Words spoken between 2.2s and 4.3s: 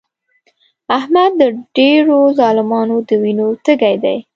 ظالمانو د وینو تږی دی.